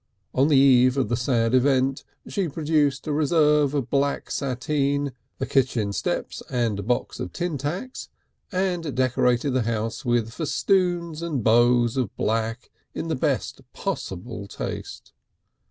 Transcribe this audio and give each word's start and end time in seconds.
On 0.33 0.47
the 0.47 0.57
eve 0.57 0.97
of 0.97 1.09
the 1.09 1.15
sad 1.15 1.53
event 1.53 2.03
she 2.27 2.49
produced 2.49 3.05
a 3.05 3.11
reserve 3.13 3.75
of 3.75 3.91
black 3.91 4.31
sateen, 4.31 5.11
the 5.37 5.45
kitchen 5.45 5.93
steps 5.93 6.41
and 6.49 6.79
a 6.79 6.81
box 6.81 7.19
of 7.19 7.31
tin 7.31 7.55
tacks, 7.59 8.09
and 8.51 8.95
decorated 8.95 9.51
the 9.51 9.61
house 9.61 10.03
with 10.03 10.33
festoons 10.33 11.21
and 11.21 11.43
bows 11.43 11.97
of 11.97 12.15
black 12.17 12.71
in 12.95 13.09
the 13.09 13.15
best 13.15 13.61
possible 13.73 14.47
taste. 14.47 15.13